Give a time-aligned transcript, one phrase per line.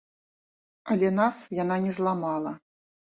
[0.95, 2.55] Але нас яна не зламала.